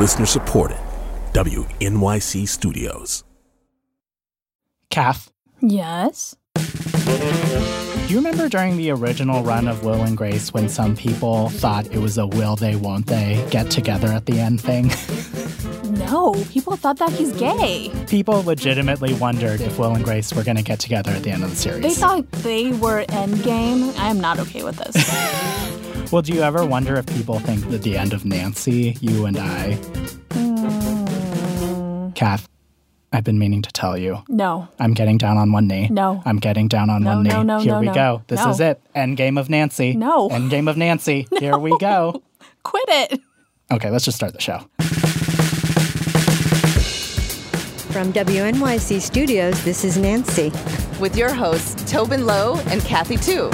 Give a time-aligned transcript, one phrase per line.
[0.00, 0.78] Listener supported.
[1.34, 3.22] WNYC Studios.
[4.88, 5.30] Kath,
[5.60, 6.34] Yes?
[6.56, 11.86] do you remember during the original run of Will and Grace when some people thought
[11.92, 14.90] it was a will they, won't they get together at the end thing?
[16.10, 17.92] No, people thought that he's gay.
[18.08, 21.44] people legitimately wondered if Will and Grace were going to get together at the end
[21.44, 21.82] of the series.
[21.82, 23.96] They thought they were endgame.
[23.98, 24.96] I am not okay with this.
[26.10, 29.38] well, do you ever wonder if people think that the end of Nancy, you and
[29.38, 29.78] I?
[32.14, 32.48] Kath,
[33.12, 34.18] I've been meaning to tell you.
[34.28, 34.68] No.
[34.78, 35.88] I'm getting down on one knee.
[35.88, 36.20] No.
[36.24, 37.30] I'm getting down on No, one knee.
[37.30, 37.94] no, no, Here no, we no.
[37.94, 38.22] go.
[38.26, 38.50] This No.
[38.50, 38.80] is it.
[38.94, 39.94] End game of Nancy.
[39.94, 40.28] No.
[40.28, 41.26] End game of Nancy.
[41.38, 42.22] Here we go.
[42.64, 43.20] Quit it.
[43.72, 44.58] Okay, let's just start the show.
[47.92, 50.52] From WNYC Studios, this is Nancy.
[51.00, 53.48] with your hosts, Tobin Low and Kathy Tu.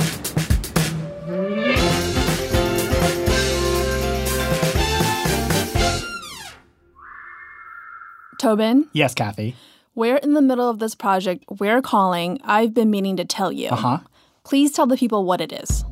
[8.38, 9.54] Tobin, Yes, Kathy.
[9.94, 11.44] we're in the middle of this project.
[11.58, 13.68] We're calling I've been meaning to tell you.
[13.70, 13.98] Uh huh.
[14.44, 15.84] Please tell the people what it is.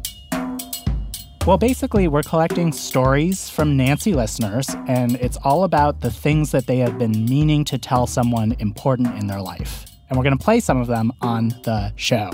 [1.47, 6.67] Well, basically, we're collecting stories from Nancy listeners, and it's all about the things that
[6.67, 9.84] they have been meaning to tell someone important in their life.
[10.09, 12.31] And we're going to play some of them on the show.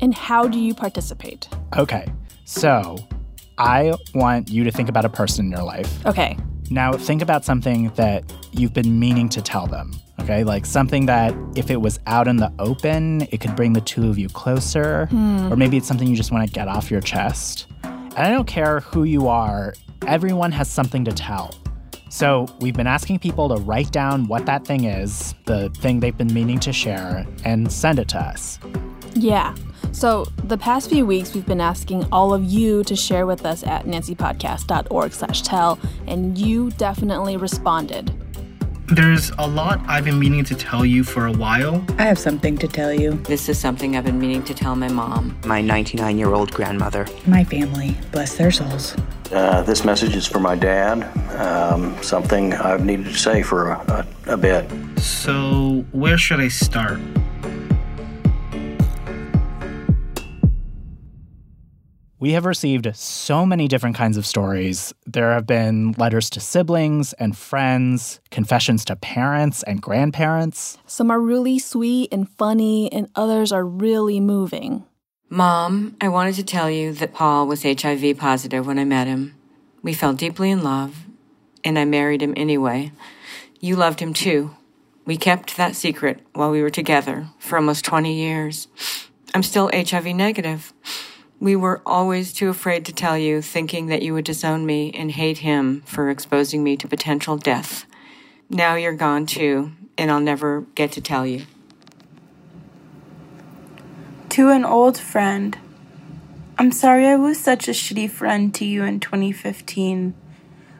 [0.00, 1.48] And how do you participate?
[1.76, 2.06] Okay,
[2.44, 2.98] so
[3.58, 6.06] I want you to think about a person in your life.
[6.06, 6.36] Okay.
[6.70, 9.92] Now, think about something that you've been meaning to tell them.
[10.20, 13.80] Okay, like something that if it was out in the open, it could bring the
[13.80, 15.06] two of you closer.
[15.06, 15.52] Hmm.
[15.52, 17.66] Or maybe it's something you just want to get off your chest.
[17.84, 19.74] And I don't care who you are,
[20.06, 21.54] everyone has something to tell.
[22.08, 26.16] So we've been asking people to write down what that thing is, the thing they've
[26.16, 28.58] been meaning to share, and send it to us.
[29.14, 29.54] Yeah.
[29.96, 33.62] So the past few weeks we've been asking all of you to share with us
[33.64, 38.12] at nancypodcast.org slash tell, and you definitely responded.
[38.88, 41.82] There's a lot I've been meaning to tell you for a while.
[41.96, 43.12] I have something to tell you.
[43.22, 45.34] This is something I've been meaning to tell my mom.
[45.46, 47.06] my 99 year old grandmother.
[47.26, 48.94] My family, bless their souls.
[49.32, 51.04] Uh, this message is for my dad.
[51.40, 54.70] Um, something I've needed to say for a, a, a bit.
[55.00, 57.00] So, where should I start?
[62.18, 64.94] We have received so many different kinds of stories.
[65.04, 70.78] There have been letters to siblings and friends, confessions to parents and grandparents.
[70.86, 74.86] Some are really sweet and funny, and others are really moving.
[75.28, 79.34] Mom, I wanted to tell you that Paul was HIV positive when I met him.
[79.82, 81.04] We fell deeply in love,
[81.64, 82.92] and I married him anyway.
[83.60, 84.56] You loved him too.
[85.04, 88.68] We kept that secret while we were together for almost 20 years.
[89.34, 90.72] I'm still HIV negative.
[91.38, 95.12] We were always too afraid to tell you, thinking that you would disown me and
[95.12, 97.84] hate him for exposing me to potential death.
[98.48, 101.44] Now you're gone too, and I'll never get to tell you.
[104.30, 105.58] To an old friend.
[106.58, 110.14] I'm sorry I was such a shitty friend to you in 2015.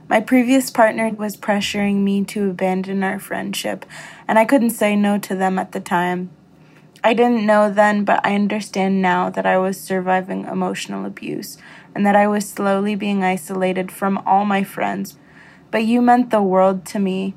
[0.08, 3.84] My previous partner was pressuring me to abandon our friendship,
[4.26, 6.30] and I couldn't say no to them at the time.
[7.06, 11.56] I didn't know then, but I understand now that I was surviving emotional abuse
[11.94, 15.16] and that I was slowly being isolated from all my friends.
[15.70, 17.34] But you meant the world to me,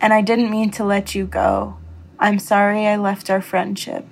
[0.00, 1.76] and I didn't mean to let you go.
[2.18, 4.04] I'm sorry I left our friendship.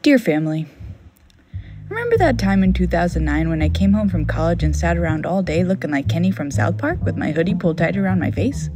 [0.00, 0.66] Dear family,
[1.90, 5.42] remember that time in 2009 when I came home from college and sat around all
[5.42, 8.70] day looking like Kenny from South Park with my hoodie pulled tight around my face?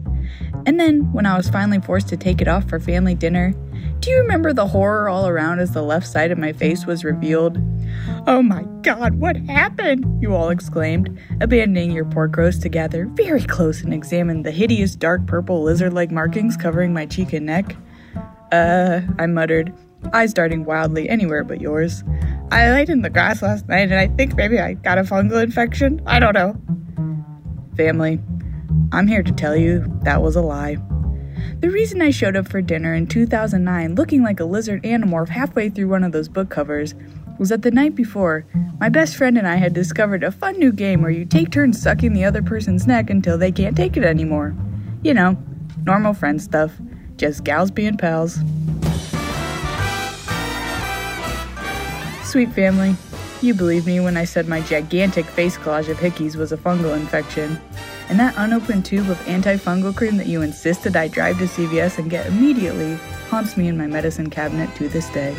[0.66, 3.54] And then, when I was finally forced to take it off for family dinner,
[4.00, 7.04] do you remember the horror all around as the left side of my face was
[7.04, 7.58] revealed?
[8.26, 10.22] Oh my god, what happened?
[10.22, 14.94] You all exclaimed, abandoning your pork roast to gather very close and examine the hideous
[14.94, 17.76] dark purple lizard like markings covering my cheek and neck.
[18.52, 19.72] Uh, I muttered,
[20.12, 22.04] eyes darting wildly anywhere but yours.
[22.50, 25.42] I laid in the grass last night and I think maybe I got a fungal
[25.42, 26.00] infection.
[26.06, 26.56] I don't know.
[27.76, 28.20] Family,
[28.90, 30.78] I'm here to tell you that was a lie.
[31.60, 35.68] The reason I showed up for dinner in 2009 looking like a lizard animorph halfway
[35.68, 36.94] through one of those book covers
[37.38, 38.46] was that the night before,
[38.80, 41.80] my best friend and I had discovered a fun new game where you take turns
[41.80, 44.56] sucking the other person's neck until they can't take it anymore.
[45.02, 45.36] You know,
[45.84, 46.72] normal friend stuff,
[47.16, 48.38] just gals being pals.
[52.24, 52.96] Sweet family,
[53.42, 56.96] you believed me when I said my gigantic face collage of hickeys was a fungal
[56.96, 57.60] infection
[58.08, 62.10] and that unopened tube of antifungal cream that you insisted I drive to CVS and
[62.10, 62.94] get immediately
[63.28, 65.36] haunts me in my medicine cabinet to this day.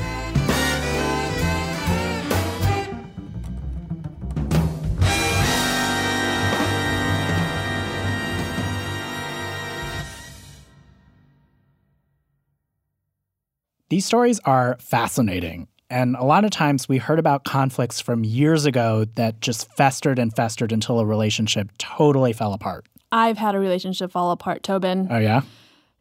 [13.89, 15.68] These stories are fascinating.
[15.89, 20.19] And a lot of times we heard about conflicts from years ago that just festered
[20.19, 22.86] and festered until a relationship totally fell apart.
[23.12, 25.07] I've had a relationship fall apart, Tobin.
[25.09, 25.41] Oh, yeah?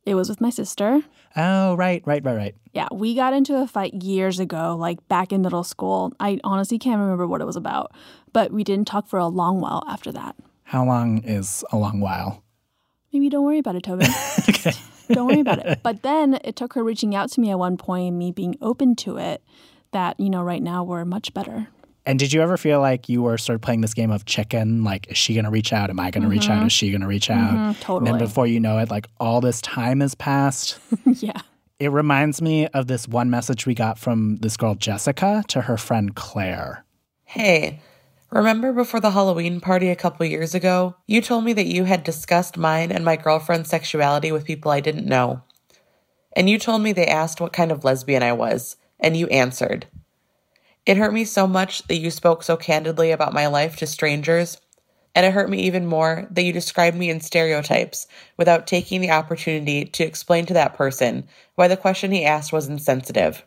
[0.05, 1.01] It was with my sister.
[1.37, 2.55] Oh, right, right, right, right.
[2.73, 6.13] Yeah, we got into a fight years ago, like back in middle school.
[6.21, 7.93] I honestly can't remember what it was about,
[8.33, 10.37] but we didn't talk for a long while after that.
[10.65, 12.43] How long is a long while?
[13.13, 14.11] Maybe don't worry about it, Tobin.
[14.51, 14.73] okay.
[15.11, 15.83] don't worry about it.
[15.83, 18.55] But then it took her reaching out to me at one point and me being
[18.61, 19.43] open to it
[19.93, 21.69] that, you know, right now we're much better.
[22.07, 24.83] And did you ever feel like you were sort of playing this game of chicken?
[24.83, 25.91] Like, is she going to reach out?
[25.91, 26.65] Am I going to reach out?
[26.65, 27.53] Is she going to reach out?
[27.53, 28.11] Mhm, totally.
[28.11, 30.79] And then before you know it, like all this time has passed.
[31.05, 31.43] yeah.
[31.79, 35.77] It reminds me of this one message we got from this girl, Jessica, to her
[35.77, 36.85] friend Claire.
[37.25, 37.81] Hey,
[38.31, 40.97] remember before the Halloween party a couple years ago?
[41.07, 44.81] You told me that you had discussed mine and my girlfriend's sexuality with people I
[44.81, 45.43] didn't know.
[46.35, 49.87] And you told me they asked what kind of lesbian I was, and you answered.
[50.87, 54.59] It hurt me so much that you spoke so candidly about my life to strangers,
[55.15, 58.07] and it hurt me even more that you described me in stereotypes
[58.37, 62.69] without taking the opportunity to explain to that person why the question he asked was
[62.69, 63.45] insensitive.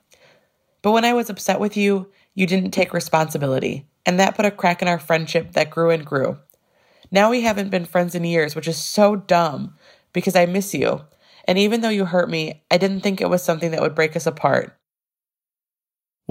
[0.81, 4.51] But when I was upset with you, you didn't take responsibility, and that put a
[4.51, 6.38] crack in our friendship that grew and grew.
[7.12, 9.75] Now we haven't been friends in years, which is so dumb
[10.13, 11.01] because I miss you.
[11.45, 14.15] And even though you hurt me, I didn't think it was something that would break
[14.15, 14.77] us apart.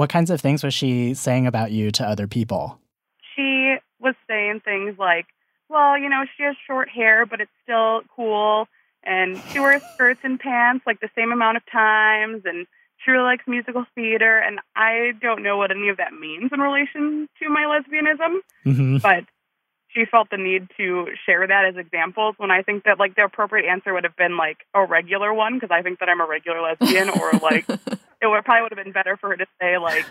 [0.01, 2.81] What kinds of things was she saying about you to other people?
[3.37, 5.27] she was saying things like,
[5.69, 8.67] well, you know, she has short hair, but it's still cool.
[9.05, 12.45] And she wears skirts and pants like the same amount of times.
[12.47, 12.67] And
[12.97, 14.39] she really likes musical theater.
[14.39, 18.97] And I don't know what any of that means in relation to my lesbianism, Mm-hmm.
[19.03, 19.25] but
[19.89, 23.25] she felt the need to share that as examples when I think that like the
[23.25, 26.27] appropriate answer would have been like a regular one because I think that I'm a
[26.27, 27.67] regular lesbian or like
[28.23, 30.05] it would probably would have been better for her to say like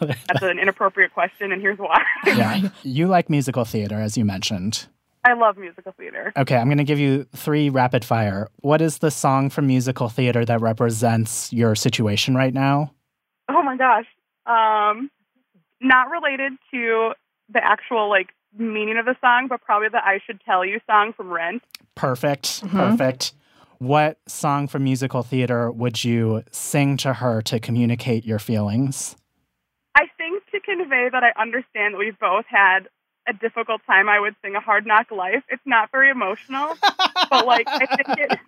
[0.00, 2.02] that's an inappropriate question and here's why.
[2.26, 2.68] yeah.
[2.82, 4.86] You like musical theater, as you mentioned.
[5.24, 6.32] I love musical theater.
[6.36, 8.48] Okay, I'm going to give you three rapid fire.
[8.60, 12.94] What is the song from musical theater that represents your situation right now?
[13.48, 14.06] Oh my gosh.
[14.46, 15.10] Um,
[15.80, 17.12] not related to
[17.52, 21.12] the actual like meaning of the song, but probably the I Should Tell You song
[21.12, 21.62] from Rent.
[21.94, 22.66] Perfect.
[22.68, 23.32] Perfect.
[23.78, 29.16] What song from musical theater would you sing to her to communicate your feelings?
[29.94, 32.88] I think to convey that I understand that we've both had
[33.28, 35.44] a difficult time, I would sing a hard knock life.
[35.48, 36.76] It's not very emotional,
[37.30, 38.38] but like I think it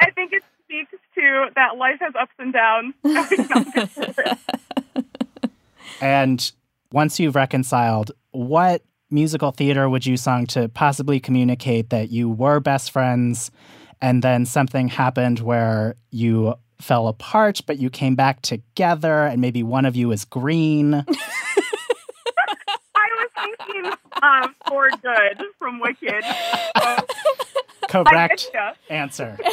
[0.00, 2.94] I think it speaks to that life has ups and downs.
[6.00, 6.52] And
[6.92, 12.58] once you've reconciled, what musical theater would you song to possibly communicate that you were
[12.58, 13.52] best friends
[14.02, 19.62] and then something happened where you fell apart, but you came back together and maybe
[19.62, 20.92] one of you is green?
[22.94, 26.24] I was thinking of For Good from Wicked.
[26.24, 26.30] So,
[26.76, 26.98] oh.
[27.88, 28.74] Correct I getcha.
[28.90, 29.38] answer.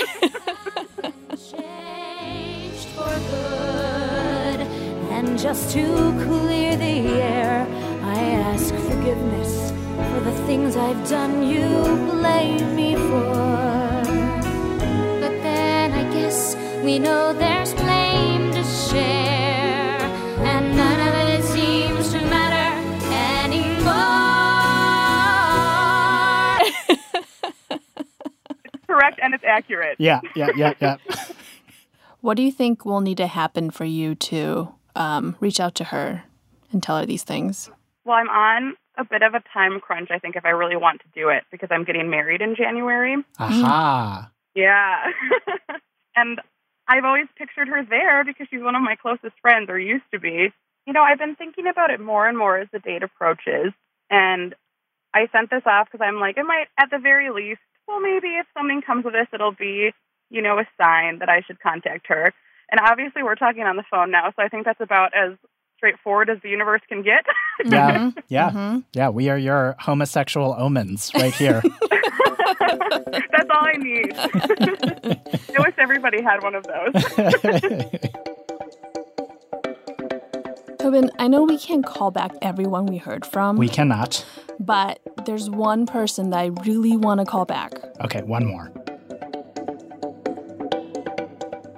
[5.12, 5.84] And just to
[6.24, 7.68] clear the air,
[8.04, 9.72] I ask forgiveness
[10.14, 11.68] for the things I've done you
[12.10, 13.69] blame me for.
[16.90, 20.02] We know there's blame to share,
[20.50, 22.72] and none of it seems to matter
[23.46, 23.94] anymore.
[28.88, 29.98] correct and it's accurate.
[30.00, 30.98] Yeah, yeah, yeah, yeah.
[32.22, 35.84] What do you think will need to happen for you to um, reach out to
[35.86, 36.24] her
[36.72, 37.70] and tell her these things?
[38.04, 41.02] Well, I'm on a bit of a time crunch, I think, if I really want
[41.02, 43.16] to do it, because I'm getting married in January.
[43.38, 44.32] Aha.
[44.54, 45.12] Yeah.
[46.16, 46.42] and
[46.90, 50.20] I've always pictured her there because she's one of my closest friends, or used to
[50.20, 50.50] be.
[50.88, 53.72] You know, I've been thinking about it more and more as the date approaches.
[54.10, 54.56] And
[55.14, 58.30] I sent this off because I'm like, it might, at the very least, well, maybe
[58.30, 59.92] if something comes of this, it'll be,
[60.32, 62.34] you know, a sign that I should contact her.
[62.72, 65.38] And obviously, we're talking on the phone now, so I think that's about as
[65.78, 67.26] straightforward as the universe can get.
[67.66, 68.20] Yeah, mm-hmm.
[68.30, 68.80] yeah, mm-hmm.
[68.94, 69.10] yeah.
[69.10, 71.62] We are your homosexual omens right here.
[73.32, 74.14] That's all I need.
[74.18, 76.94] I wish everybody had one of those.
[80.80, 84.26] Tobin, I know we can't call back everyone we heard from, we cannot.
[84.60, 87.74] but there's one person that I really want to call back.
[88.02, 88.72] Okay, one more.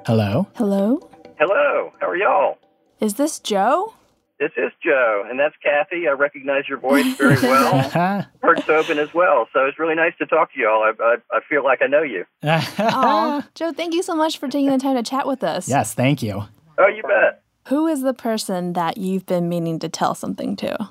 [0.06, 0.48] Hello?
[0.56, 1.00] Hello?
[1.40, 2.58] Hello, how are y'all?
[3.00, 3.94] Is this Joe?
[4.42, 6.08] This is Joe, and that's Kathy.
[6.08, 8.26] I recognize your voice very well.
[8.42, 10.82] Heard Tobin as well, so it's really nice to talk to y'all.
[10.82, 12.26] I, I, I feel like I know you.
[12.44, 15.70] Aw, Joe, thank you so much for taking the time to chat with us.
[15.70, 16.42] Yes, thank you.
[16.80, 17.44] Oh, you bet.
[17.68, 20.90] Who is the person that you've been meaning to tell something to?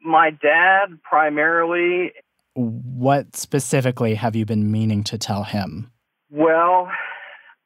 [0.00, 2.12] My dad, primarily.
[2.54, 5.90] What specifically have you been meaning to tell him?
[6.30, 6.88] Well,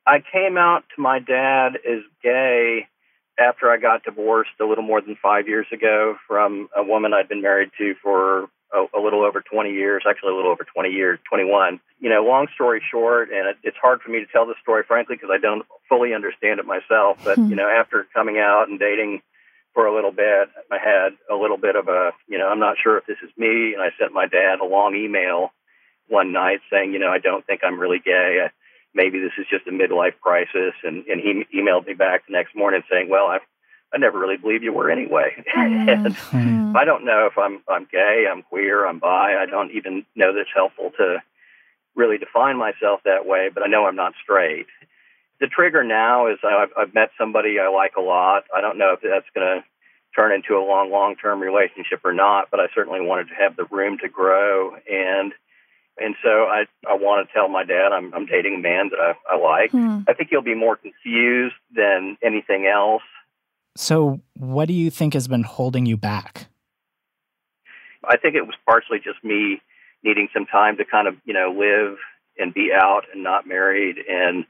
[0.07, 2.87] I came out to my dad as gay
[3.39, 7.29] after I got divorced a little more than five years ago from a woman I'd
[7.29, 10.91] been married to for a, a little over 20 years, actually a little over 20
[10.91, 11.81] years, 21.
[12.01, 14.83] You know, long story short, and it, it's hard for me to tell the story,
[14.87, 17.19] frankly, because I don't fully understand it myself.
[17.25, 19.23] But, you know, after coming out and dating
[19.75, 22.77] for a little bit, I had a little bit of a, you know, I'm not
[22.83, 23.75] sure if this is me.
[23.75, 25.51] And I sent my dad a long email
[26.09, 28.47] one night saying, you know, I don't think I'm really gay.
[28.47, 28.51] I,
[28.97, 30.73] maybe this is just a midlife crisis.
[30.83, 33.39] And, and he emailed me back the next morning saying, well, I,
[33.95, 35.45] I never really believed you were anyway.
[35.57, 36.37] Mm-hmm.
[36.37, 39.37] and I don't know if I'm, I'm gay, I'm queer, I'm bi.
[39.41, 41.23] I don't even know that it's helpful to
[41.95, 44.67] really define myself that way, but I know I'm not straight.
[45.41, 48.45] The trigger now is I've, I've met somebody I like a lot.
[48.55, 49.65] I don't know if that's going to
[50.15, 53.57] turn into a long, long term relationship or not, but I certainly wanted to have
[53.57, 54.77] the room to grow.
[54.91, 55.33] And
[55.99, 59.01] and so I I want to tell my dad I'm I'm dating a man that
[59.01, 59.71] I, I like.
[59.71, 60.01] Hmm.
[60.09, 63.03] I think he'll be more confused than anything else.
[63.77, 66.47] So, what do you think has been holding you back?
[68.05, 69.61] I think it was partially just me
[70.03, 71.99] needing some time to kind of you know live
[72.39, 74.45] and be out and not married and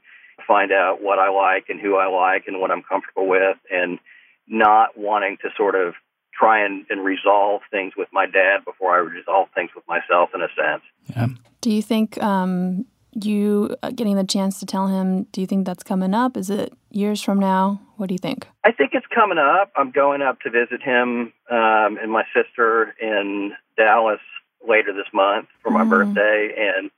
[0.45, 3.99] find out what I like and who I like and what I'm comfortable with and
[4.47, 5.93] not wanting to sort of
[6.37, 10.41] try and, and resolve things with my dad before I resolve things with myself in
[10.41, 10.83] a sense.
[11.15, 11.27] Yeah.
[11.61, 15.65] Do you think um, you uh, getting the chance to tell him, do you think
[15.65, 16.37] that's coming up?
[16.37, 17.81] Is it years from now?
[17.95, 18.47] What do you think?
[18.63, 19.71] I think it's coming up.
[19.75, 24.19] I'm going up to visit him um, and my sister in Dallas
[24.67, 25.89] later this month for my Mm.
[25.89, 26.91] birthday, and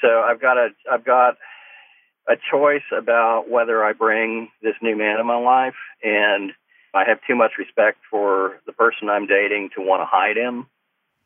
[0.00, 1.36] so I've got a I've got
[2.26, 6.52] a choice about whether I bring this new man in my life, and
[6.94, 10.66] I have too much respect for the person I'm dating to want to hide him.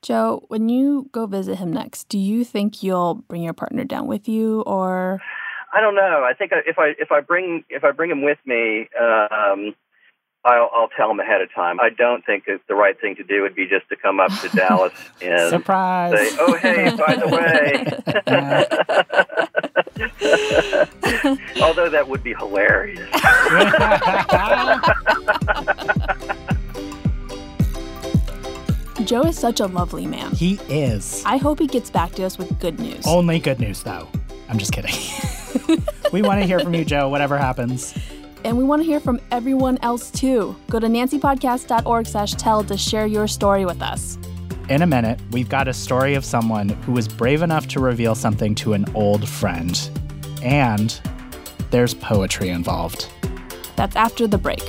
[0.02, 4.06] Joe, when you go visit him next, do you think you'll bring your partner down
[4.06, 5.20] with you or
[5.72, 6.24] I don't know.
[6.24, 9.74] I think if I if I bring if I bring him with me, um,
[10.44, 11.78] I'll, I'll tell him ahead of time.
[11.80, 14.30] I don't think that the right thing to do would be just to come up
[14.40, 16.14] to Dallas and Surprise.
[16.14, 17.84] say, "Oh, hey, by the way."
[21.62, 23.08] Although that would be hilarious.
[29.04, 30.32] Joe is such a lovely man.
[30.32, 31.22] He is.
[31.24, 33.06] I hope he gets back to us with good news.
[33.06, 34.08] Only good news, though.
[34.48, 34.94] I'm just kidding.
[36.12, 37.94] we want to hear from you, Joe, whatever happens.
[38.44, 40.56] And we want to hear from everyone else too.
[40.70, 44.18] Go to nancypodcast.org slash tell to share your story with us.
[44.68, 48.14] In a minute, we've got a story of someone who was brave enough to reveal
[48.14, 49.90] something to an old friend.
[50.42, 51.00] And
[51.70, 53.08] there's poetry involved.
[53.76, 54.60] That's after the break.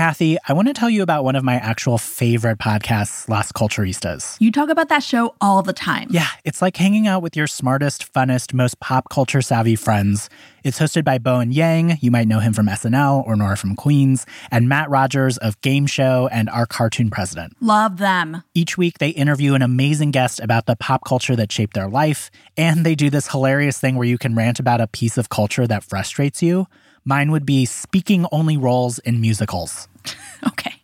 [0.00, 4.38] Kathy, I want to tell you about one of my actual favorite podcasts, Las Culturistas.
[4.40, 6.08] You talk about that show all the time.
[6.10, 10.30] Yeah, it's like hanging out with your smartest, funnest, most pop culture savvy friends.
[10.64, 14.24] It's hosted by Bowen Yang, you might know him from SNL or Nora from Queens,
[14.50, 17.54] and Matt Rogers of Game Show and Our Cartoon President.
[17.60, 18.42] Love them.
[18.54, 22.30] Each week, they interview an amazing guest about the pop culture that shaped their life,
[22.56, 25.66] and they do this hilarious thing where you can rant about a piece of culture
[25.66, 26.66] that frustrates you.
[27.04, 29.88] Mine would be speaking only roles in musicals.
[30.46, 30.74] Okay.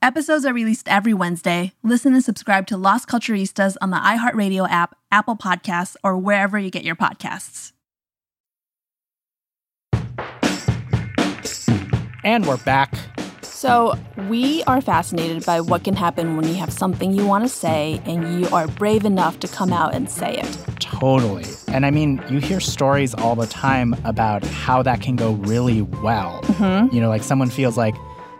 [0.00, 1.72] Episodes are released every Wednesday.
[1.82, 6.70] Listen and subscribe to Las Culturistas on the iHeartRadio app, Apple Podcasts, or wherever you
[6.70, 7.72] get your podcasts.
[12.24, 12.94] And we're back.
[13.42, 13.94] So,
[14.28, 18.02] we are fascinated by what can happen when you have something you want to say
[18.04, 20.58] and you are brave enough to come out and say it.
[20.80, 21.44] Totally.
[21.68, 25.80] And I mean, you hear stories all the time about how that can go really
[25.80, 26.42] well.
[26.42, 26.92] Mhm.
[26.92, 27.94] You know, like someone feels like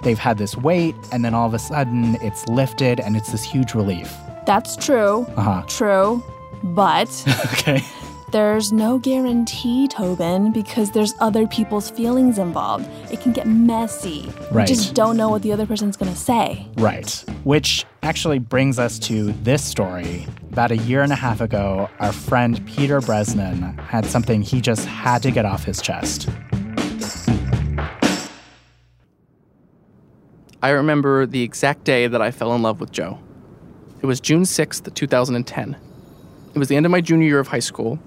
[0.04, 3.42] they've had this weight and then all of a sudden it's lifted and it's this
[3.42, 4.12] huge relief.
[4.46, 5.26] That's true.
[5.37, 5.62] Uh huh.
[5.66, 6.23] True.
[6.62, 7.82] But okay.
[8.30, 12.88] there's no guarantee, Tobin, because there's other people's feelings involved.
[13.12, 14.32] It can get messy.
[14.50, 14.68] Right.
[14.68, 16.66] You just don't know what the other person's going to say.
[16.76, 17.25] Right.
[17.44, 20.26] Which actually brings us to this story.
[20.52, 24.87] About a year and a half ago, our friend Peter Bresnan had something he just
[24.87, 26.28] had to get off his chest.
[30.64, 33.18] I remember the exact day that I fell in love with Joe.
[34.00, 35.76] It was June 6th, 2010.
[36.54, 37.99] It was the end of my junior year of high school.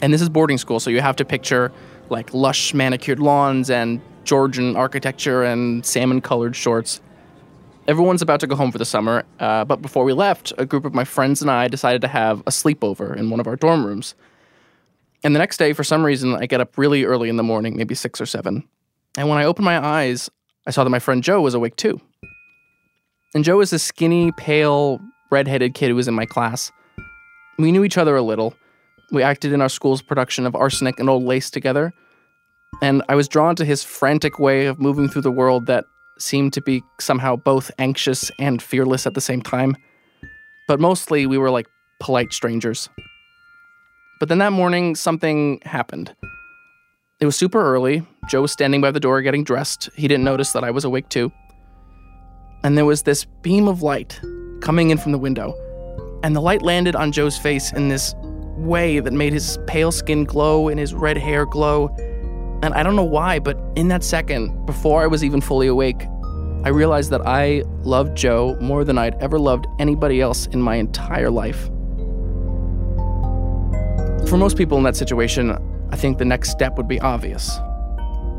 [0.00, 1.72] And this is boarding school, so you have to picture
[2.08, 7.00] like lush manicured lawns and Georgian architecture and salmon colored shorts.
[7.88, 10.84] Everyone's about to go home for the summer, uh, but before we left, a group
[10.84, 13.84] of my friends and I decided to have a sleepover in one of our dorm
[13.84, 14.14] rooms.
[15.24, 17.76] And the next day, for some reason, I get up really early in the morning,
[17.76, 18.68] maybe six or seven.
[19.18, 20.30] And when I open my eyes,
[20.66, 22.00] I saw that my friend Joe was awake too.
[23.34, 25.00] And Joe was this skinny, pale,
[25.30, 26.70] redheaded kid who was in my class.
[27.58, 28.54] We knew each other a little.
[29.10, 31.92] We acted in our school's production of Arsenic and Old Lace together.
[32.80, 35.84] And I was drawn to his frantic way of moving through the world that
[36.18, 39.76] seemed to be somehow both anxious and fearless at the same time.
[40.68, 41.66] But mostly, we were like
[42.00, 42.88] polite strangers.
[44.20, 46.14] But then that morning, something happened.
[47.22, 48.02] It was super early.
[48.26, 49.88] Joe was standing by the door getting dressed.
[49.94, 51.30] He didn't notice that I was awake too.
[52.64, 54.20] And there was this beam of light
[54.60, 55.54] coming in from the window.
[56.24, 58.12] And the light landed on Joe's face in this
[58.56, 61.94] way that made his pale skin glow and his red hair glow.
[62.60, 66.04] And I don't know why, but in that second, before I was even fully awake,
[66.64, 70.74] I realized that I loved Joe more than I'd ever loved anybody else in my
[70.74, 71.66] entire life.
[74.28, 75.56] For most people in that situation,
[75.92, 77.58] I think the next step would be obvious.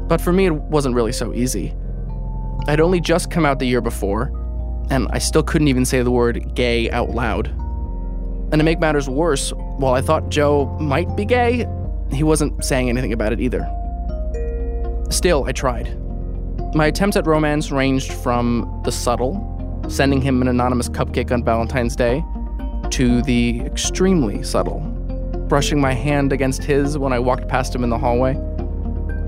[0.07, 1.73] But for me, it wasn't really so easy.
[2.67, 4.31] I'd only just come out the year before,
[4.89, 7.47] and I still couldn't even say the word gay out loud.
[7.47, 11.65] And to make matters worse, while I thought Joe might be gay,
[12.11, 13.67] he wasn't saying anything about it either.
[15.09, 15.97] Still, I tried.
[16.75, 21.95] My attempts at romance ranged from the subtle, sending him an anonymous cupcake on Valentine's
[21.95, 22.23] Day,
[22.91, 24.81] to the extremely subtle,
[25.47, 28.33] brushing my hand against his when I walked past him in the hallway.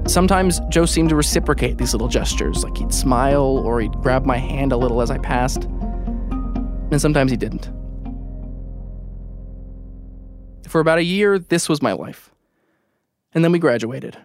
[0.07, 4.37] Sometimes Joe seemed to reciprocate these little gestures, like he'd smile or he'd grab my
[4.37, 5.63] hand a little as I passed.
[6.91, 7.71] And sometimes he didn't.
[10.67, 12.31] For about a year, this was my life.
[13.33, 14.17] And then we graduated.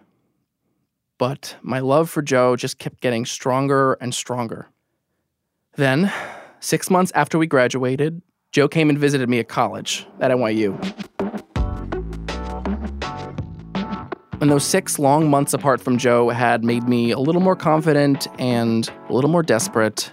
[1.17, 4.69] But my love for Joe just kept getting stronger and stronger.
[5.75, 6.11] Then,
[6.59, 10.77] six months after we graduated, Joe came and visited me at college at NYU.
[14.41, 18.27] And those six long months apart from Joe had made me a little more confident
[18.39, 20.11] and a little more desperate.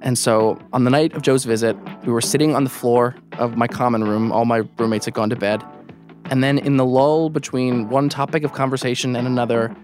[0.00, 3.56] And so on the night of Joe's visit, we were sitting on the floor of
[3.56, 4.30] my common room.
[4.30, 5.60] All my roommates had gone to bed.
[6.26, 9.74] And then in the lull between one topic of conversation and another,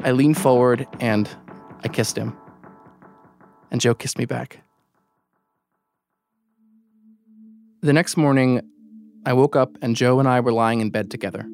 [0.00, 1.30] I leaned forward and
[1.84, 2.36] I kissed him.
[3.70, 4.58] And Joe kissed me back.
[7.80, 8.60] The next morning,
[9.24, 11.48] I woke up and Joe and I were lying in bed together.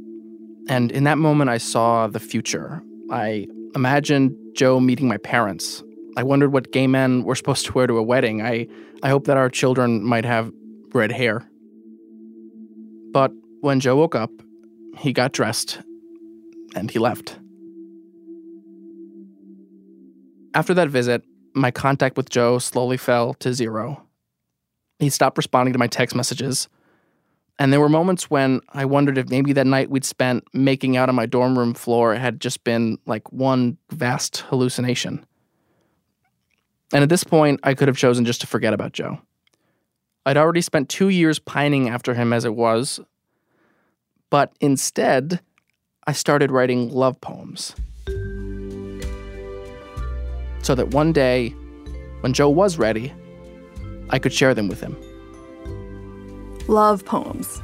[0.69, 2.83] And in that moment, I saw the future.
[3.11, 5.83] I imagined Joe meeting my parents.
[6.17, 8.43] I wondered what gay men were supposed to wear to a wedding.
[8.43, 8.69] I,
[9.03, 10.53] I hoped that our children might have
[10.93, 11.49] red hair.
[13.13, 14.31] But when Joe woke up,
[14.99, 15.81] he got dressed
[16.75, 17.39] and he left.
[20.55, 21.23] After that visit,
[21.55, 24.07] my contact with Joe slowly fell to zero.
[24.99, 26.69] He stopped responding to my text messages.
[27.59, 31.09] And there were moments when I wondered if maybe that night we'd spent making out
[31.09, 35.25] on my dorm room floor had just been like one vast hallucination.
[36.93, 39.21] And at this point, I could have chosen just to forget about Joe.
[40.27, 43.01] I'd already spent two years pining after him as it was,
[44.31, 45.41] but instead,
[46.07, 47.75] I started writing love poems.
[50.63, 51.51] So that one day,
[52.21, 53.13] when Joe was ready,
[54.11, 54.97] I could share them with him.
[56.69, 57.61] Love poems.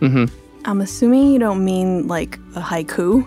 [0.00, 0.24] Mm-hmm.
[0.66, 3.26] I'm assuming you don't mean like a haiku.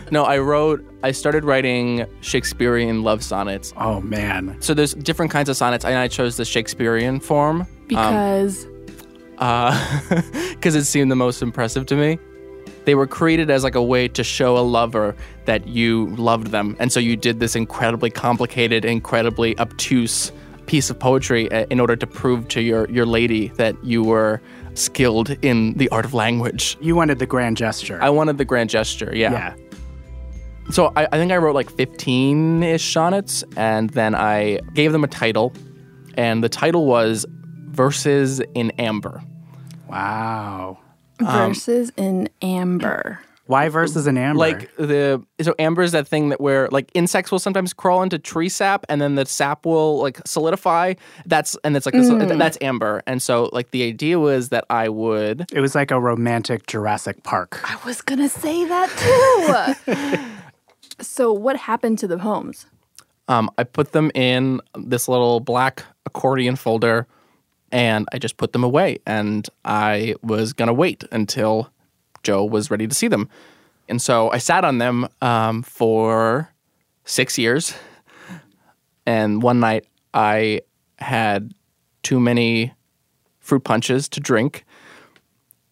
[0.12, 3.72] No, I wrote, I started writing Shakespearean love sonnets.
[3.76, 4.56] Oh, man.
[4.60, 7.62] So there's different kinds of sonnets, and I chose the Shakespearean form.
[7.62, 8.66] um, Because
[10.54, 12.18] because it seemed the most impressive to me.
[12.84, 16.76] They were created as like a way to show a lover that you loved them,
[16.78, 20.30] and so you did this incredibly complicated, incredibly obtuse
[20.66, 24.40] piece of poetry uh, in order to prove to your your lady that you were
[24.74, 26.76] skilled in the art of language.
[26.80, 27.98] You wanted the grand gesture.
[28.02, 29.32] I wanted the grand gesture, yeah.
[29.32, 29.54] Yeah.
[30.70, 35.04] So I, I think I wrote like 15 ish sonnets, and then I gave them
[35.04, 35.52] a title,
[36.16, 37.24] and the title was
[37.68, 39.22] Verses in Amber.
[39.88, 40.78] Wow.
[41.20, 43.20] verses in amber.
[43.46, 44.38] Why verses in amber?
[44.40, 48.18] Like the so amber is that thing that where like insects will sometimes crawl into
[48.18, 50.94] tree sap and then the sap will like solidify.
[51.26, 52.38] That's and it's like this- Mm.
[52.38, 53.02] that's amber.
[53.06, 57.22] And so like the idea was that I would it was like a romantic Jurassic
[57.22, 57.60] Park.
[57.64, 60.24] I was gonna say that too.
[61.00, 62.66] so what happened to the poems?
[63.28, 67.06] um I put them in this little black accordion folder
[67.72, 71.68] and I just put them away and I was gonna wait until
[72.26, 73.28] Joe was ready to see them.
[73.88, 76.52] And so I sat on them um, for
[77.04, 77.72] six years.
[79.06, 80.62] And one night I
[80.98, 81.54] had
[82.02, 82.74] too many
[83.38, 84.64] fruit punches to drink.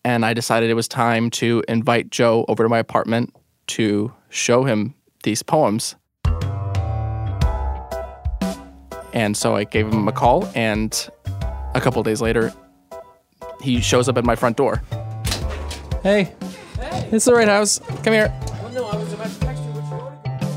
[0.05, 3.35] And I decided it was time to invite Joe over to my apartment
[3.69, 5.97] to show him these poems.
[9.12, 10.93] And so I gave him a call, and
[11.75, 12.53] a couple days later,
[13.61, 14.83] he shows up at my front door.
[16.03, 16.35] Hey,
[17.14, 17.79] it's the right house.
[18.03, 18.33] Come here.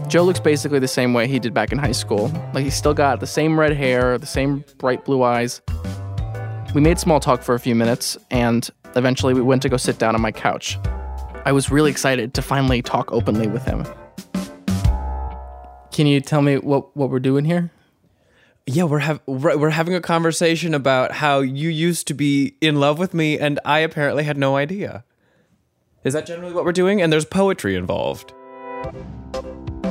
[0.08, 2.32] Joe looks basically the same way he did back in high school.
[2.54, 5.62] Like he's still got the same red hair, the same bright blue eyes.
[6.74, 9.98] We made small talk for a few minutes, and eventually we went to go sit
[9.98, 10.78] down on my couch.
[11.46, 13.86] I was really excited to finally talk openly with him.
[15.92, 17.72] Can you tell me what, what we're doing here?
[18.66, 22.82] Yeah, we're have we're we're having a conversation about how you used to be in
[22.82, 25.06] love with me and I apparently had no idea.
[26.08, 27.02] Is that generally what we're doing?
[27.02, 28.34] And there's poetry involved.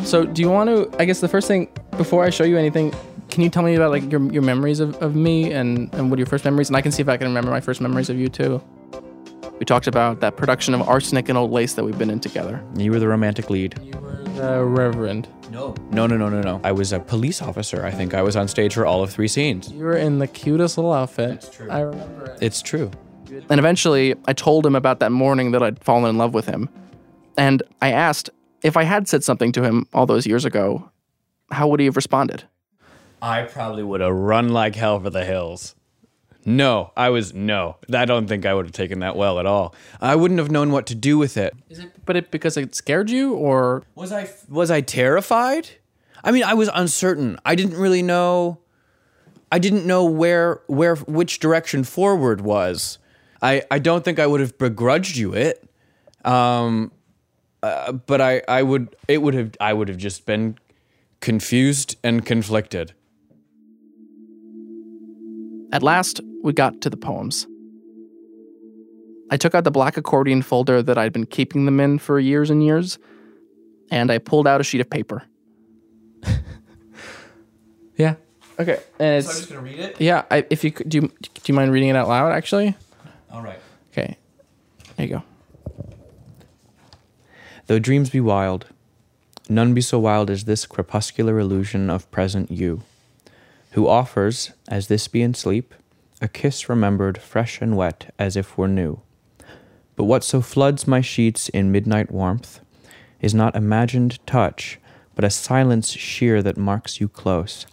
[0.02, 0.90] So, do you want to?
[0.98, 2.94] I guess the first thing before I show you anything,
[3.28, 6.16] can you tell me about like your, your memories of, of me and, and what
[6.16, 6.68] are your first memories?
[6.68, 8.62] And I can see if I can remember my first memories of you too.
[9.58, 12.62] We talked about that production of Arsenic and Old Lace that we've been in together.
[12.76, 13.78] You were the romantic lead.
[13.82, 15.28] You were the Reverend.
[15.50, 15.74] No.
[15.90, 16.60] No, no, no, no, no.
[16.64, 17.84] I was a police officer.
[17.84, 19.70] I think I was on stage for all of three scenes.
[19.70, 21.40] You were in the cutest little outfit.
[21.40, 21.70] That's true.
[21.70, 22.38] I remember it.
[22.42, 22.90] It's true.
[23.48, 26.68] And eventually, I told him about that morning that I'd fallen in love with him.
[27.36, 28.30] And I asked
[28.62, 30.90] if I had said something to him all those years ago,
[31.50, 32.44] how would he have responded?
[33.22, 35.74] I probably would have run like hell for the hills.
[36.44, 37.76] No, I was no.
[37.92, 39.74] I don't think I would have taken that well at all.
[40.00, 41.54] I wouldn't have known what to do with it.
[41.68, 45.70] Is it but it because it scared you or was I was I terrified?
[46.22, 47.38] I mean, I was uncertain.
[47.44, 48.60] I didn't really know
[49.50, 52.98] I didn't know where where which direction forward was.
[53.42, 55.68] I I don't think I would have begrudged you it.
[56.24, 56.92] Um
[57.62, 60.58] uh, but I I would it would have I would have just been
[61.20, 62.92] confused and conflicted.
[65.72, 67.46] At last, we got to the poems.
[69.30, 72.50] I took out the black accordion folder that I'd been keeping them in for years
[72.50, 72.98] and years,
[73.90, 75.24] and I pulled out a sheet of paper.
[77.96, 78.14] yeah.
[78.58, 78.78] Okay.
[78.98, 80.00] And it's, So I'm just gonna read it?
[80.00, 80.24] Yeah.
[80.30, 82.32] I, if you do, you, do you mind reading it out loud?
[82.32, 82.76] Actually.
[83.36, 83.60] All right.
[83.92, 84.16] Okay.
[84.96, 85.22] There you go.
[87.66, 88.64] Though dreams be wild,
[89.46, 92.82] none be so wild as this crepuscular illusion of present you,
[93.72, 95.74] who offers, as this be in sleep,
[96.22, 99.02] a kiss remembered fresh and wet as if were new.
[99.96, 102.60] But what so floods my sheets in midnight warmth
[103.20, 104.78] is not imagined touch,
[105.14, 107.66] but a silence sheer that marks you close,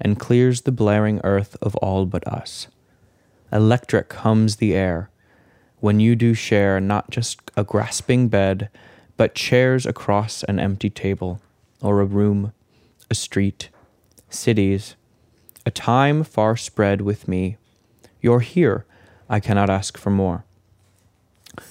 [0.00, 2.68] and clears the blaring earth of all but us.
[3.52, 5.09] Electric hums the air,
[5.80, 8.68] when you do share not just a grasping bed,
[9.16, 11.40] but chairs across an empty table,
[11.82, 12.52] or a room,
[13.10, 13.68] a street,
[14.28, 14.94] cities,
[15.66, 17.56] a time far spread with me.
[18.20, 18.86] You're here,
[19.28, 20.44] I cannot ask for more.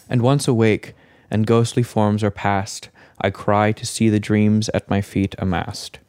[0.09, 0.93] And once awake,
[1.31, 2.89] and ghostly forms are past,
[3.21, 5.99] I cry to see the dreams at my feet amassed.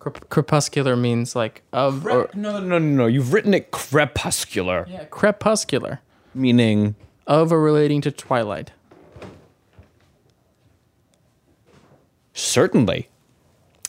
[0.00, 3.06] Crep- crepuscular means like of or no, no, no, no.
[3.06, 4.86] You've written it crepuscular.
[4.88, 6.00] Yeah, crepuscular.
[6.34, 6.94] Meaning
[7.26, 8.72] of or relating to twilight.
[12.32, 13.08] Certainly.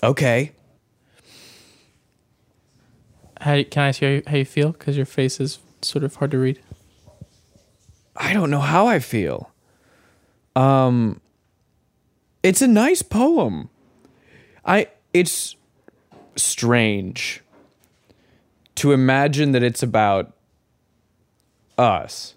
[0.04, 0.52] Okay.
[3.40, 4.74] How, can I see how you, how you feel?
[4.74, 6.62] Because your face is sort of hard to read.
[8.18, 9.50] I don't know how I feel.
[10.58, 11.22] Um
[12.44, 13.70] it's a nice poem.
[14.66, 15.56] I it's
[16.42, 17.42] strange
[18.76, 20.34] to imagine that it's about
[21.78, 22.36] us.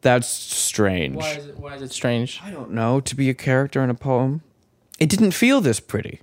[0.00, 1.16] That's strange.
[1.16, 2.40] Why is it, why is it strange?
[2.42, 3.00] I don't know.
[3.00, 4.42] To be a character in a poem,
[4.98, 6.20] it didn't feel this pretty.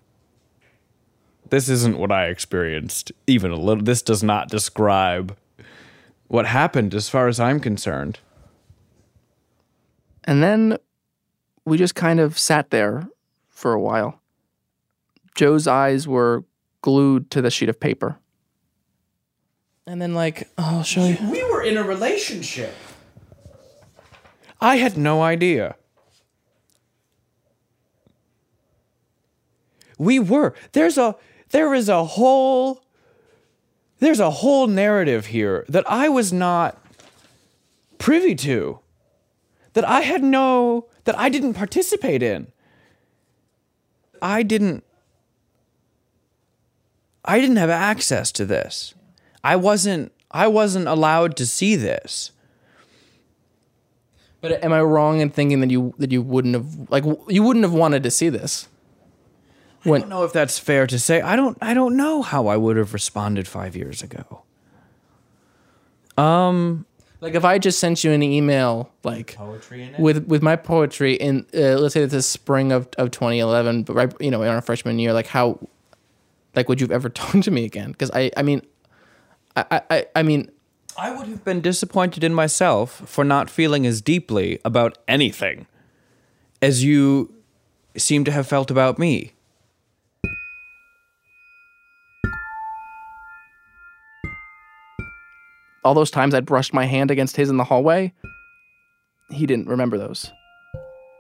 [1.49, 3.83] This isn't what I experienced, even a little.
[3.83, 5.37] This does not describe
[6.27, 8.19] what happened as far as I'm concerned.
[10.23, 10.77] And then
[11.65, 13.07] we just kind of sat there
[13.47, 14.19] for a while.
[15.35, 16.45] Joe's eyes were
[16.81, 18.17] glued to the sheet of paper.
[19.85, 21.17] And then, like, oh, I'll show you.
[21.29, 22.73] We were in a relationship.
[24.59, 25.75] I had no idea.
[29.97, 30.53] We were.
[30.71, 31.15] There's a
[31.51, 32.83] there is a whole
[33.99, 36.77] there's a whole narrative here that I was not
[37.97, 38.79] privy to.
[39.73, 42.51] That I had no that I didn't participate in.
[44.21, 44.83] I didn't
[47.25, 48.93] I didn't have access to this.
[49.43, 52.31] I wasn't I wasn't allowed to see this.
[54.41, 57.63] But am I wrong in thinking that you that you wouldn't have like you wouldn't
[57.63, 58.67] have wanted to see this?
[59.83, 61.21] I don't know if that's fair to say.
[61.21, 64.43] I don't I don't know how I would have responded 5 years ago.
[66.17, 66.85] Um
[67.21, 69.99] Like if I just sent you an email, like poetry in it?
[69.99, 73.93] with with my poetry in, uh, let's say it's the spring of, of 2011, but
[73.95, 75.59] right, you know, in our freshman year, like how,
[76.55, 77.91] like would you have ever talked to me again?
[77.91, 78.61] Because I, I mean,
[79.55, 80.51] I, I, I mean,
[80.97, 85.67] I would have been disappointed in myself for not feeling as deeply about anything
[86.61, 87.33] as you
[87.97, 89.33] seem to have felt about me.
[95.85, 98.11] all those times I'd brushed my hand against his in the hallway,
[99.29, 100.31] he didn't remember those.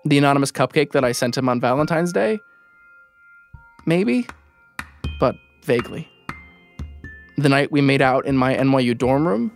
[0.03, 2.39] The anonymous cupcake that I sent him on Valentine's Day,
[3.85, 4.25] maybe,
[5.65, 6.09] vaguely.
[7.37, 9.51] The night we made out in my NYU dorm room,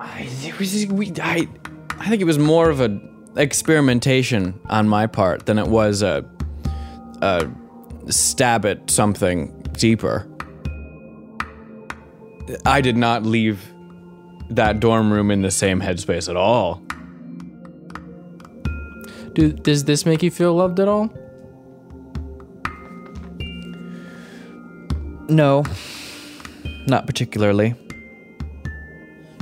[0.00, 1.46] I, it was, we, I,
[1.98, 2.98] I think it was more of a
[3.36, 6.24] experimentation on my part than it was a,
[7.20, 7.46] a
[8.08, 10.26] stab at something deeper.
[12.64, 13.72] I did not leave
[14.48, 16.86] that dorm room in the same headspace at all.
[19.36, 21.10] do, does this make you feel loved at all?
[25.28, 25.64] No,
[26.86, 27.74] not particularly.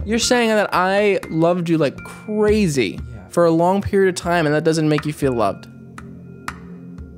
[0.07, 2.99] You're saying that I loved you like crazy
[3.31, 5.66] for a long period of time, and that doesn't make you feel loved.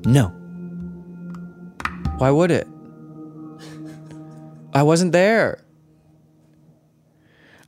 [0.06, 0.28] No.
[2.18, 2.66] Why would it?
[4.72, 5.58] I wasn't there.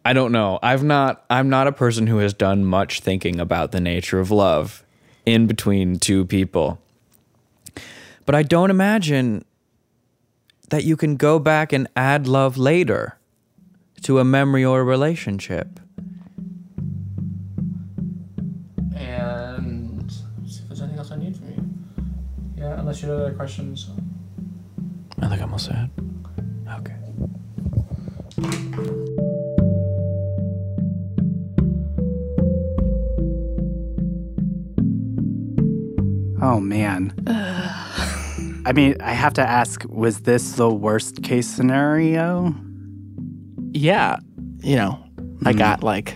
[0.05, 0.59] I don't know.
[0.63, 4.31] I've not I'm not a person who has done much thinking about the nature of
[4.31, 4.85] love
[5.27, 6.81] in between two people.
[8.25, 9.45] But I don't imagine
[10.71, 13.19] that you can go back and add love later
[14.03, 15.81] to a memory or a relationship.
[18.95, 20.11] And
[20.47, 21.65] see if there's anything else I need from you.
[22.57, 23.91] Yeah, unless you have other questions.
[25.21, 25.89] I think I'm all set.
[26.79, 26.95] Okay.
[36.41, 37.13] Oh man.
[38.69, 42.55] I mean, I have to ask, was this the worst case scenario?
[43.73, 44.19] Yeah,
[44.61, 45.03] you know,
[45.47, 45.59] I hmm.
[45.59, 46.15] got like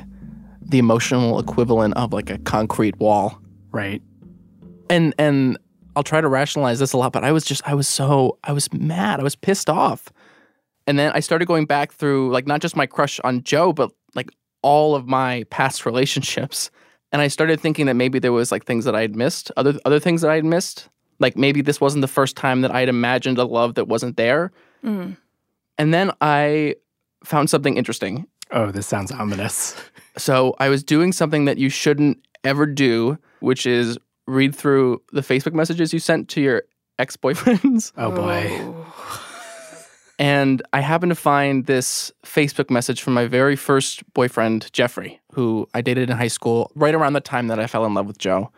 [0.61, 3.41] the emotional equivalent of like a concrete wall.
[3.71, 4.03] Right.
[4.91, 5.57] And and
[5.97, 8.53] I'll try to rationalize this a lot, but I was just I was so I
[8.53, 9.19] was mad.
[9.19, 10.13] I was pissed off.
[10.87, 13.93] And then I started going back through like not just my crush on Joe, but
[14.15, 14.29] like
[14.61, 16.71] all of my past relationships.
[17.13, 19.79] And I started thinking that maybe there was like things that I had missed, other
[19.87, 20.91] other things that I had missed.
[21.19, 24.17] Like maybe this wasn't the first time that I had imagined a love that wasn't
[24.17, 24.53] there.
[24.85, 25.17] Mm.
[25.79, 26.77] And then I
[27.25, 28.27] found something interesting.
[28.51, 29.75] Oh, this sounds ominous.
[30.17, 35.23] So I was doing something that you shouldn't ever do, which is read through the
[35.23, 36.65] Facebook messages you sent to your
[36.99, 37.93] ex boyfriends.
[37.97, 38.75] Oh boy.
[40.19, 45.69] And I happened to find this Facebook message from my very first boyfriend, Jeffrey, who
[45.75, 48.19] I dated in high school right around the time that I fell in love with
[48.19, 48.53] Joe.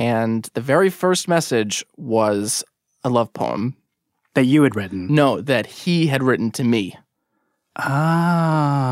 [0.00, 2.64] And the very first message was
[3.04, 3.76] a love poem.
[4.32, 5.14] That you had written?
[5.14, 6.96] No, that he had written to me.
[7.76, 8.88] Ah.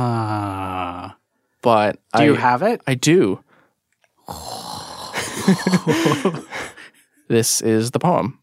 [1.62, 2.83] But Do I, you have it?
[2.87, 3.42] I do.
[7.29, 8.38] this is the poem.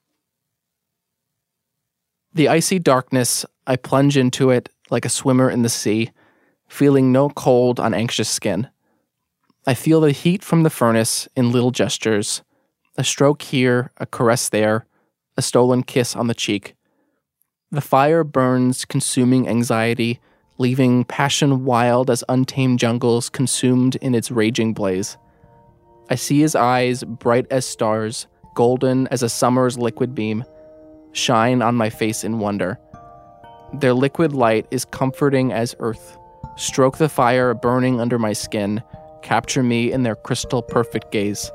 [2.34, 6.10] The icy darkness, I plunge into it like a swimmer in the sea,
[6.68, 8.68] feeling no cold on anxious skin.
[9.68, 12.42] I feel the heat from the furnace in little gestures
[12.98, 14.86] a stroke here, a caress there,
[15.38, 16.76] a stolen kiss on the cheek.
[17.72, 20.20] The fire burns, consuming anxiety,
[20.58, 25.18] leaving passion wild as untamed jungles consumed in its raging blaze.
[26.10, 30.46] I see his eyes, bright as stars, golden as a summer's liquid beam,
[31.12, 32.80] shine on my face in wonder.
[33.74, 36.18] Their liquid light is comforting as earth.
[36.56, 38.82] Stroke the fire burning under my skin,
[39.22, 41.52] capture me in their crystal perfect gaze.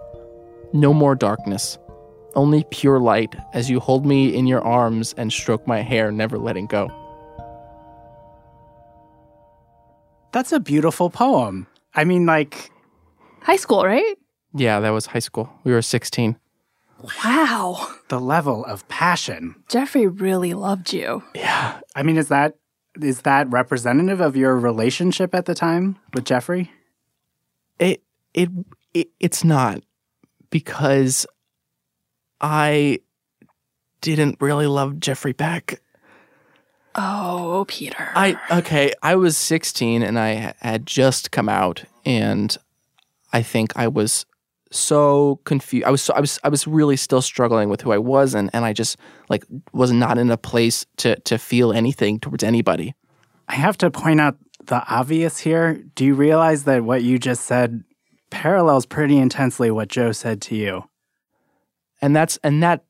[0.72, 1.78] No more darkness,
[2.34, 6.38] only pure light as you hold me in your arms and stroke my hair, never
[6.38, 6.88] letting go.
[10.32, 11.66] That's a beautiful poem.
[11.94, 12.70] I mean, like,
[13.42, 14.16] High school, right?
[14.54, 15.50] Yeah, that was high school.
[15.64, 16.36] We were 16.
[17.24, 17.88] Wow.
[18.08, 19.54] the level of passion.
[19.68, 21.22] Jeffrey really loved you.
[21.34, 21.80] Yeah.
[21.96, 22.56] I mean, is that
[23.00, 26.70] is that representative of your relationship at the time with Jeffrey?
[27.78, 28.02] It
[28.34, 28.50] it,
[28.92, 29.82] it it's not
[30.50, 31.26] because
[32.40, 33.00] I
[34.00, 35.80] didn't really love Jeffrey Beck.
[36.94, 38.10] Oh, oh, Peter.
[38.14, 42.56] I okay, I was 16 and I had just come out and
[43.32, 44.26] I think I was
[44.72, 45.86] so confused.
[45.86, 48.50] I was so, I was I was really still struggling with who I was and
[48.52, 48.96] and I just
[49.28, 52.94] like was not in a place to to feel anything towards anybody.
[53.48, 55.82] I have to point out the obvious here.
[55.94, 57.84] Do you realize that what you just said
[58.30, 60.84] parallels pretty intensely what Joe said to you?
[62.00, 62.84] And that's and that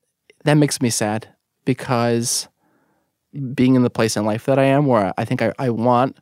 [0.45, 1.29] that makes me sad
[1.65, 2.49] because
[3.55, 6.19] being in the place in life that I am where I think I, I want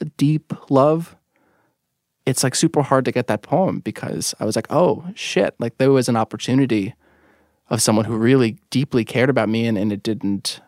[0.00, 1.16] a deep love
[2.26, 5.78] it's like super hard to get that poem because I was like, oh shit, like
[5.78, 6.94] there was an opportunity
[7.68, 10.60] of someone who really deeply cared about me and, and it didn't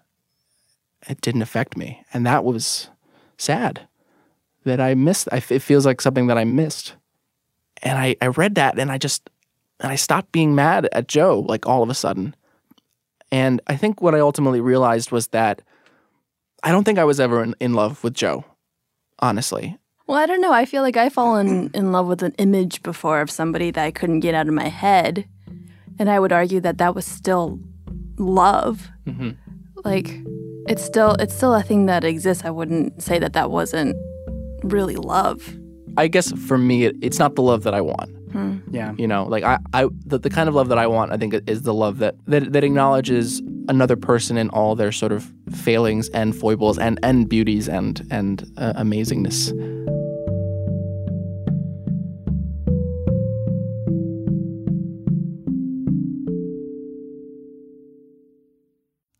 [1.06, 2.02] it didn't affect me.
[2.12, 2.90] And that was
[3.36, 3.86] sad
[4.64, 5.28] that I missed.
[5.30, 6.94] I, it feels like something that I missed.
[7.84, 9.30] And I, I read that and I just
[9.80, 12.34] and I stopped being mad at Joe like all of a sudden.
[13.30, 15.62] And I think what I ultimately realized was that
[16.62, 18.44] I don't think I was ever in, in love with Joe,
[19.18, 19.76] honestly.
[20.06, 20.52] Well, I don't know.
[20.52, 23.90] I feel like I've fallen in love with an image before of somebody that I
[23.90, 25.26] couldn't get out of my head.
[25.98, 27.58] And I would argue that that was still
[28.18, 28.88] love.
[29.06, 29.30] Mm-hmm.
[29.84, 30.10] Like
[30.68, 32.44] it's still it's still a thing that exists.
[32.44, 33.96] I wouldn't say that that wasn't
[34.62, 35.56] really love.
[35.96, 38.10] I guess for me, it, it's not the love that I want.
[38.32, 38.58] Hmm.
[38.70, 38.94] Yeah.
[38.98, 41.34] You know, like I, I the, the kind of love that I want, I think,
[41.48, 46.08] is the love that, that that acknowledges another person in all their sort of failings
[46.08, 49.52] and foibles and and beauties and and uh, amazingness.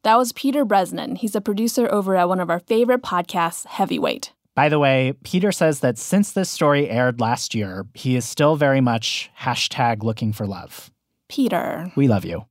[0.02, 1.16] That was Peter Bresnan.
[1.16, 4.33] He's a producer over at one of our favorite podcasts, Heavyweight.
[4.54, 8.54] By the way, Peter says that since this story aired last year, he is still
[8.54, 10.92] very much hashtag looking for love.
[11.28, 11.90] Peter.
[11.96, 12.44] We love you.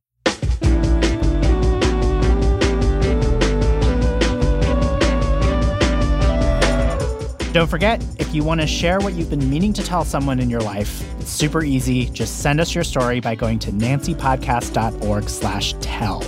[7.54, 10.50] Don't forget, if you want to share what you've been meaning to tell someone in
[10.50, 12.10] your life, it's super easy.
[12.10, 16.22] Just send us your story by going to nancypodcast.org slash tell.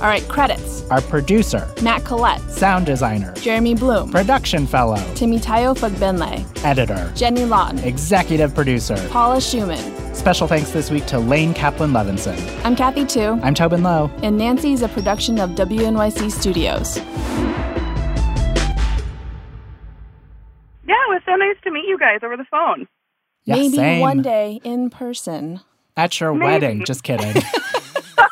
[0.00, 0.88] All right, credits.
[0.90, 2.40] Our producer, Matt Collette.
[2.50, 4.10] sound designer, Jeremy Bloom.
[4.10, 6.42] production fellow, Temitayo Fagbenle.
[6.64, 7.80] editor, Jenny Lawton.
[7.80, 8.96] executive producer.
[9.10, 10.16] Paula Szuchman.
[10.16, 12.34] Special thanks this week to Lane Kaplan Levinson.
[12.64, 13.20] I'm Kathy Tu.
[13.42, 14.10] I'm Tobin Low.
[14.22, 16.96] And Nancy is a production of WNYC Studios.
[20.86, 22.86] Yeah, it was so nice to meet you guys over the phone.
[23.44, 24.00] Yeah, Maybe same.
[24.00, 25.60] one day in person.
[25.96, 26.44] At your Maybe.
[26.46, 26.84] wedding.
[26.86, 27.34] Just kidding.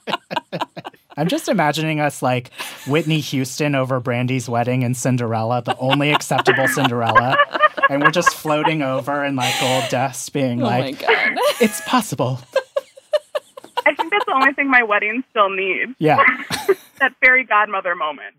[1.17, 2.53] I'm just imagining us like
[2.85, 7.35] Whitney Houston over Brandy's wedding and Cinderella, the only acceptable Cinderella.
[7.89, 11.09] And we're just floating over in like gold dust, being Oh my like, God.
[11.59, 12.39] it's possible.
[13.85, 15.93] I think that's the only thing my wedding still needs.
[15.97, 16.23] Yeah.
[16.99, 18.35] that fairy godmother moment.